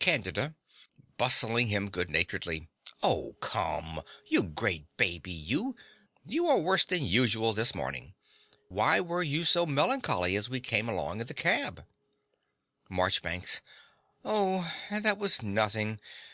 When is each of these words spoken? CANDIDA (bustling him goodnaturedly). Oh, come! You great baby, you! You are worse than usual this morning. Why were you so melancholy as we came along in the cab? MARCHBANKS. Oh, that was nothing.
CANDIDA 0.00 0.54
(bustling 1.18 1.66
him 1.68 1.90
goodnaturedly). 1.90 2.68
Oh, 3.02 3.34
come! 3.42 4.00
You 4.26 4.42
great 4.42 4.86
baby, 4.96 5.30
you! 5.30 5.76
You 6.24 6.46
are 6.46 6.58
worse 6.58 6.86
than 6.86 7.04
usual 7.04 7.52
this 7.52 7.74
morning. 7.74 8.14
Why 8.68 9.00
were 9.02 9.22
you 9.22 9.44
so 9.44 9.66
melancholy 9.66 10.36
as 10.36 10.48
we 10.48 10.60
came 10.60 10.88
along 10.88 11.20
in 11.20 11.26
the 11.26 11.34
cab? 11.34 11.84
MARCHBANKS. 12.88 13.60
Oh, 14.24 14.72
that 14.90 15.18
was 15.18 15.42
nothing. 15.42 16.00